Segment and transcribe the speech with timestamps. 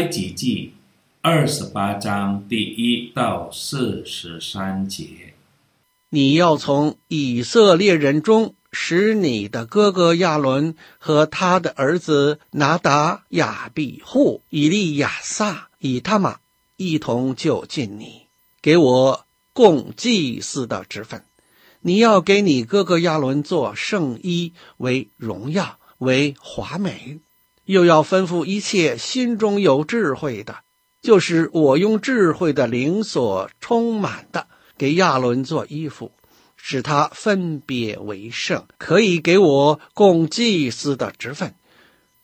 [0.00, 0.72] 埃及记
[1.20, 5.34] 二十八章第一到四十三节：
[6.08, 16.38] 你要从以色列人中使你的哥哥亚伦和他的儿子拿达、亚比户、以利亚撒、以他玛
[16.78, 18.22] 一同就近你，
[18.62, 21.22] 给我供祭司的职分。
[21.82, 27.18] 你要给你哥哥亚伦做圣衣，为荣耀，为华美。
[27.70, 30.56] 又要吩咐一切心中有智慧的，
[31.00, 36.10] 就是我用智慧的灵所充满的，给亚伦做衣服，
[36.56, 41.54] 使他分别为圣，可以给我供祭司的职分。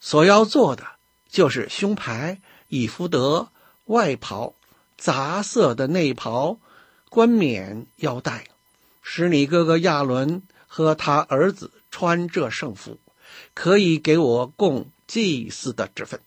[0.00, 0.84] 所要做的
[1.28, 3.46] 就是胸牌、以弗得、
[3.84, 4.54] 外袍、
[4.98, 6.58] 杂色的内袍、
[7.08, 8.48] 冠冕、腰带，
[9.00, 12.98] 使你哥哥亚伦和他儿子穿这圣服，
[13.54, 14.90] 可以给我供。
[15.06, 16.20] 祭祀的职分，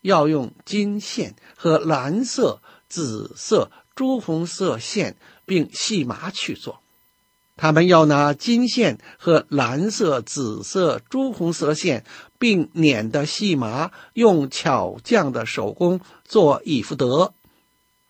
[0.00, 6.80] 要用金线和蓝色、紫色、朱红色线，并细麻去做。
[7.56, 12.04] 他们要拿金线和蓝色、紫色、朱红色线，
[12.38, 17.34] 并捻的细麻，用巧匠的手工做以福德。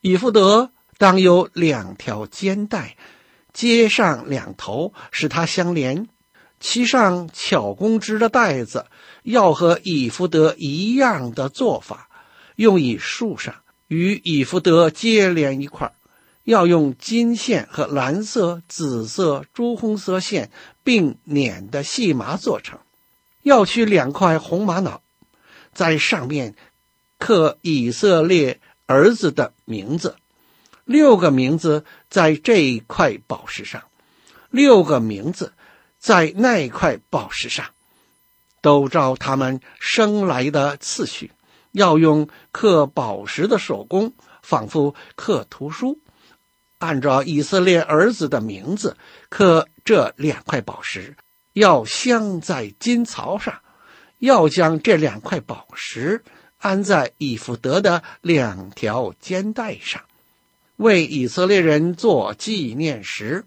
[0.02, 2.96] 以福德当有两条肩带，
[3.52, 6.08] 接上两头，使它相连。
[6.60, 8.86] 其上巧工织的带子，
[9.22, 12.08] 要和以弗得一样的做法，
[12.56, 13.54] 用以树上，
[13.88, 15.92] 与以弗得接连一块，
[16.44, 20.50] 要用金线和蓝色、紫色、朱红色线
[20.82, 22.78] 并捻的细麻做成。
[23.42, 25.02] 要取两块红玛瑙，
[25.72, 26.54] 在上面
[27.18, 30.16] 刻以色列儿子的名字，
[30.84, 33.82] 六个名字在这一块宝石上，
[34.50, 35.52] 六个名字。
[36.02, 37.66] 在那块宝石上，
[38.60, 41.32] 都照他们生来的次序，
[41.72, 44.12] 要用刻宝石的手工，
[44.42, 45.98] 仿佛刻图书，
[46.78, 48.96] 按照以色列儿子的名字
[49.28, 51.16] 刻这两块宝石，
[51.52, 53.60] 要镶在金槽上，
[54.18, 56.22] 要将这两块宝石
[56.58, 60.02] 安在以弗得的两条肩带上，
[60.76, 63.44] 为以色列人做纪念石。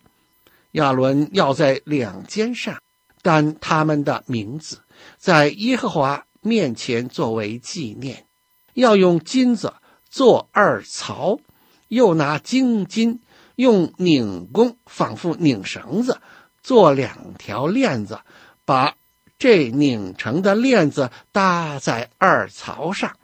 [0.72, 2.82] 亚伦要在两肩上
[3.22, 4.83] 担他们的名字，
[5.18, 8.26] 在耶和华面前作为纪念。
[8.74, 9.74] 要用金子
[10.10, 11.40] 做二槽，
[11.88, 13.22] 又拿精金
[13.56, 16.20] 用拧弓，仿佛拧绳子，
[16.62, 18.20] 做两条链子，
[18.66, 18.96] 把
[19.38, 23.16] 这拧成的链子搭在二槽上。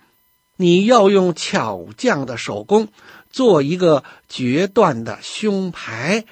[0.56, 2.90] 你要用巧匠的手工
[3.30, 6.26] 做一个决断的胸牌。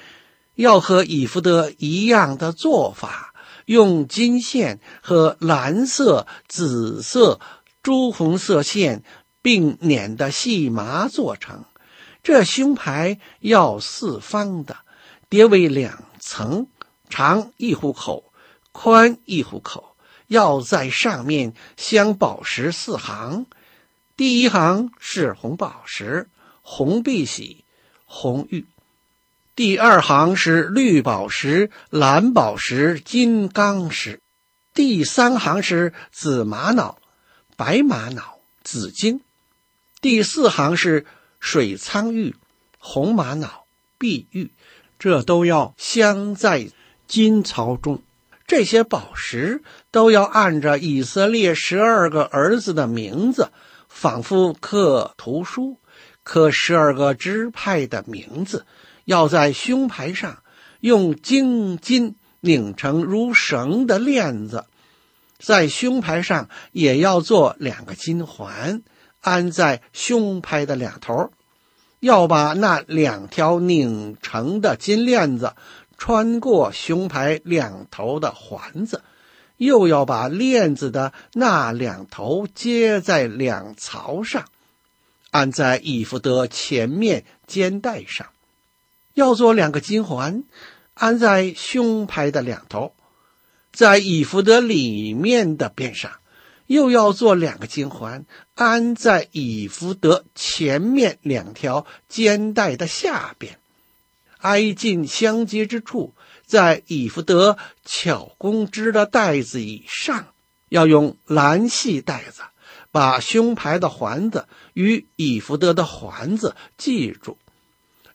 [0.56, 3.27] 要和以弗得一样的做法，
[3.67, 7.41] 用金线和蓝色、紫色、
[7.83, 9.03] 朱红色线
[9.41, 11.66] 并捻的细麻做成。
[12.23, 14.78] 这胸牌要四方的，
[15.28, 16.67] 叠为两层，
[17.09, 18.31] 长一虎口，
[18.72, 19.95] 宽一虎口。
[20.28, 23.47] 要在上面镶宝石四行，
[24.16, 26.29] 第一行是红宝石、
[26.61, 27.66] 红碧玺、
[28.05, 28.66] 红玉。
[29.57, 34.19] 第二行是绿宝石、蓝宝石、金刚石；
[34.75, 37.00] 第三行是紫玛瑙、
[37.56, 39.17] 白玛瑙、紫金；
[40.00, 41.07] 第四行是
[41.40, 42.35] 水苍玉、
[42.78, 43.66] 红玛瑙、
[43.97, 44.51] 碧玉。
[45.00, 46.69] 这都要镶在
[47.07, 48.03] 金槽中。
[48.46, 53.50] 这些宝石都要按着以色列十二个儿子的名字，
[53.90, 55.79] 仿佛刻图书，
[56.22, 58.67] 刻十二个支派的名字。
[59.07, 60.44] 要在胸牌上
[60.81, 64.66] 用精金拧成如绳的链子，
[65.40, 68.84] 在胸牌上也要做两个金环，
[69.22, 71.31] 安在胸牌的两头。
[72.01, 75.53] 要把那两条拧成的金链子
[75.97, 79.02] 穿过胸牌两头的环子，
[79.55, 84.43] 又要把链子的那两头接在两槽上，
[85.32, 88.28] 安在以弗得前面肩带上。
[89.17, 90.43] 要做两个金环，
[90.93, 92.93] 安在胸牌的两头，
[93.73, 96.11] 在以福德里面的边上；
[96.67, 103.58] 又要做两个金环，安在以福德前面两条肩带的下边，
[104.37, 106.13] 挨近相接之处，
[106.46, 110.28] 在以福德巧工织的带子以上，
[110.70, 112.43] 要用蓝细带子
[112.91, 117.35] 把胸牌的环子与以福德的环子系住。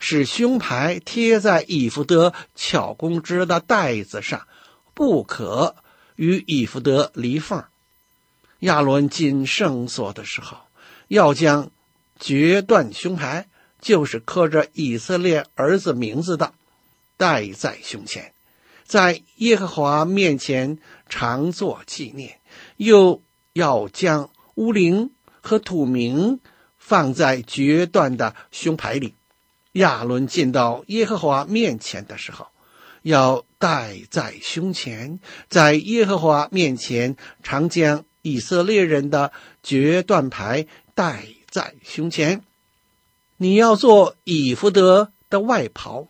[0.04, 4.48] 使胸牌贴在以弗得巧工织的带子上，
[4.94, 5.76] 不可
[6.16, 7.62] 与以弗得离缝。
[8.58, 10.56] 亚伦进圣所的时候，
[11.06, 11.70] 要将
[12.18, 13.48] 决断胸牌，
[13.80, 16.52] 就是刻着以色列儿子名字的，
[17.16, 18.34] 戴在胸前，
[18.84, 20.78] 在耶和华面前
[21.08, 22.30] 常作纪念；
[22.76, 23.22] 又
[23.52, 26.40] 要将乌灵和土明
[26.76, 29.14] 放在决断的胸牌里。
[29.72, 32.48] 亚伦进到耶和华面前的时候，
[33.02, 39.32] 要戴在胸前，在耶和华面前常将以色列人的
[39.62, 42.42] 决断牌戴在胸前。
[43.38, 46.08] 你要做以弗得的外袍，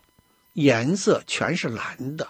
[0.53, 2.29] 颜色全是蓝的，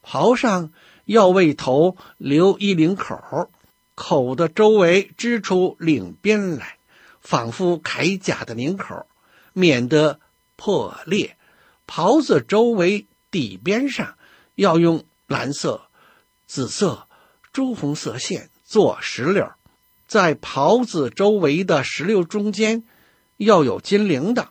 [0.00, 0.72] 袍上
[1.04, 3.50] 要为头留一领口，
[3.94, 6.78] 口的周围织出领边来，
[7.20, 9.06] 仿佛铠甲的领口，
[9.52, 10.20] 免得
[10.60, 11.38] 破裂。
[11.86, 14.16] 袍子周围底边上
[14.56, 15.80] 要用蓝色、
[16.46, 17.06] 紫色、
[17.50, 19.50] 朱红色线做石榴，
[20.06, 22.84] 在袍子周围的石榴中间。
[23.38, 24.48] 要有金铃铛，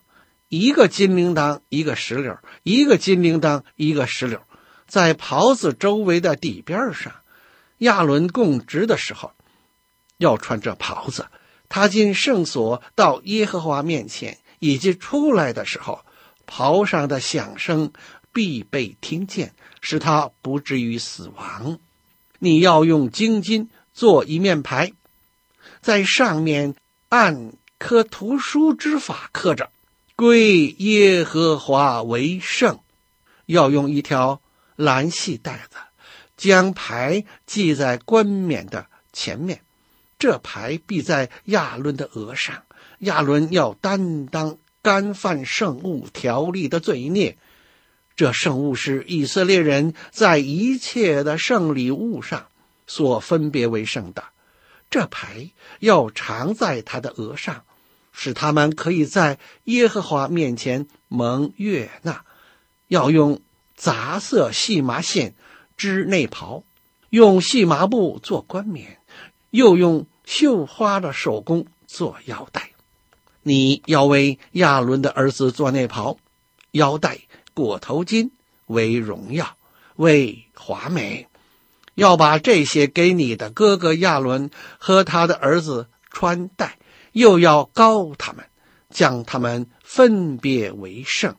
[0.48, 4.42] 一个金铃铛一个石榴，一个金铃铛一个石榴，
[4.88, 7.14] 在袍子周围的底边上。
[7.78, 9.32] 亚伦供职的时候，
[10.18, 11.28] 要穿着袍子。
[11.70, 16.06] 他进圣所到耶和华面前，以及出来的时候，
[16.46, 17.92] 袍上的响声
[18.32, 21.80] 必被听见，使他不至于死亡。
[22.38, 24.94] 你要用金金做一面牌，
[25.82, 26.76] 在上面
[27.10, 27.54] 按。
[27.80, 29.72] 刻图书之法刻着，
[30.18, 32.78] 归耶和华为圣。
[33.46, 34.42] 要用一条
[34.76, 35.78] 蓝细带子，
[36.36, 39.62] 将牌系在冠冕的前面。
[40.20, 42.64] 这牌必在亚伦的额上。
[43.00, 47.38] 亚伦要担当干犯圣物条例的罪孽。
[48.16, 52.48] 这圣物是以色列人在一切的圣礼物上
[52.88, 54.24] 所分别为圣的。
[54.90, 57.64] 这牌要常在他的额上。
[58.12, 62.26] 使他们可以在耶和华面前蒙悦纳，
[62.90, 63.40] 要用
[63.78, 65.36] 杂色细麻线
[65.78, 66.64] 织内袍，
[67.12, 68.98] 用细麻布做冠冕，
[69.52, 72.72] 又用绣花的手工做腰带。
[73.50, 76.18] 你要为亚伦的儿子做内袍、
[76.74, 77.22] 腰带、
[77.56, 78.30] 裹头巾，
[78.68, 79.58] 为荣耀，
[79.96, 81.26] 为华美。
[81.96, 86.78] 要把这些给你的哥哥亚伦和他的儿子穿戴。
[87.14, 88.46] 又要膏他们，
[88.92, 91.36] 将他们分别为圣，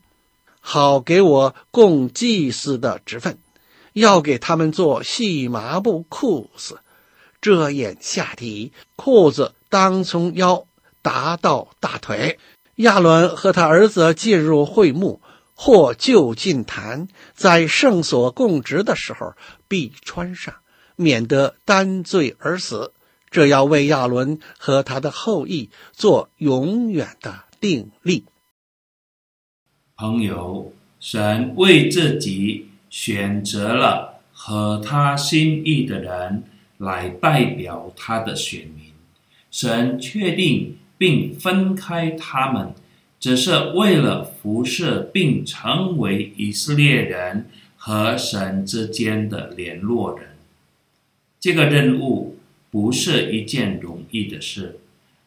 [0.59, 3.39] 好给我供祭司的职分。
[3.93, 6.81] 要给他们做细麻布裤子，
[7.41, 10.67] 遮掩下体，裤子当从腰
[11.03, 12.39] 达到大腿。
[12.77, 15.21] 亚伦和他儿子进入会幕
[15.55, 19.35] 或就近坛，在圣所供职的时候，
[19.69, 20.55] 必穿上，
[20.97, 22.93] 免得担罪而死。
[23.31, 28.25] 这要为亚伦和他的后裔做永远的定例。
[29.97, 36.43] 朋友，神为自己选择了合他心意的人
[36.79, 38.93] 来代表他的选民。
[39.51, 42.75] 神确定并分开他们，
[43.19, 47.47] 只是为了服侍并成为以色列人
[47.79, 50.29] 和神之间的联络人。
[51.41, 52.37] 这个任务。
[52.73, 54.79] 不是一件容易的事，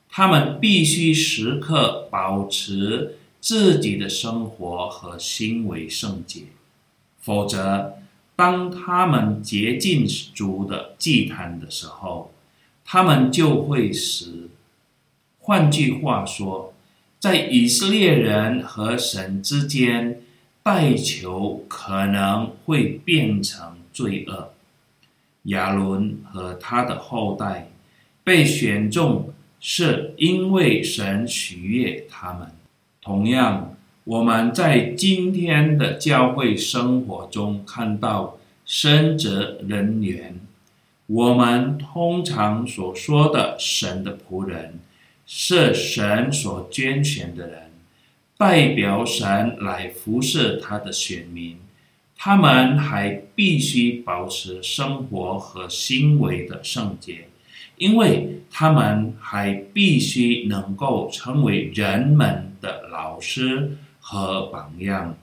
[0.10, 6.44] 他们必须时刻保持自己的生活和行为圣洁，
[7.20, 7.96] 否则，
[8.38, 12.32] 当他们接近主的祭坛的时候，
[12.86, 14.48] 他们就会死。
[15.46, 16.74] 换句话说，
[17.20, 20.22] 在以色列人和神之间，
[20.64, 24.54] 代求可能会变成罪恶。
[25.44, 27.70] 亚伦和他的后代
[28.24, 32.48] 被选中，是因为神喜悦他们。
[33.02, 40.40] 同样，我们在今天的教会生活中看到神职人员，
[41.08, 44.80] 我们通常所说的神的仆人，
[45.26, 47.72] 是神所拣选的人，
[48.38, 51.58] 代表神来服侍他的选民。
[52.16, 57.28] 他们还必须保持生活和行为的圣洁，
[57.78, 65.18] 因为他们还必须能够成为人们的老师和榜样。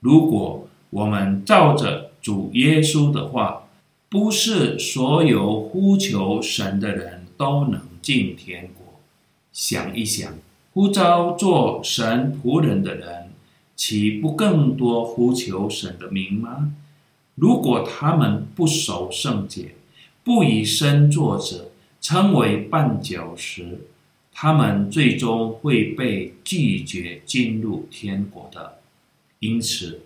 [0.00, 3.68] 如果我们照着主耶稣的话，
[4.08, 8.81] 不是所有呼求神的人都能进天国。
[9.52, 10.32] 想一想，
[10.72, 13.30] 呼召做神仆人的人。
[13.74, 16.72] 岂不更多呼求神的名吗？
[17.34, 19.74] 如果他们不守圣洁，
[20.22, 23.80] 不以身作则，成为绊脚石，
[24.32, 28.78] 他们最终会被拒绝进入天国的。
[29.40, 30.02] 因此，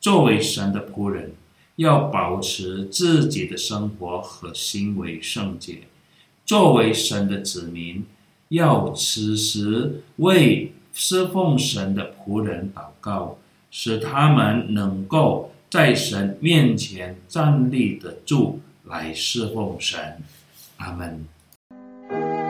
[0.00, 1.32] 作为神的仆人，
[1.76, 5.84] 要保持自己的生活和行为圣洁；
[6.44, 8.04] 作为神的子民，
[8.48, 13.38] 要此时为侍奉神的仆人祷告，
[13.70, 20.18] 使他们能够在神面前站立得住，来侍奉神。
[20.76, 22.43] 阿门。